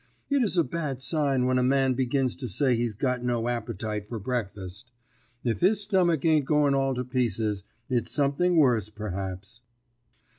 It 0.31 0.43
is 0.43 0.57
a 0.57 0.63
bad 0.63 0.99
sign 0.99 1.45
when 1.45 1.59
a 1.59 1.63
man 1.63 1.93
begins 1.93 2.35
to 2.37 2.47
say 2.47 2.75
he's 2.75 2.95
got 2.95 3.23
no 3.23 3.47
appetite 3.47 4.09
for 4.09 4.17
breakfast. 4.17 4.89
If 5.43 5.59
his 5.61 5.83
stomach 5.83 6.25
ain't 6.25 6.45
going 6.45 6.73
all 6.73 6.95
to 6.95 7.03
pieces, 7.03 7.65
it's 7.87 8.11
something 8.11 8.57
worse, 8.57 8.89
perhaps. 8.89 9.61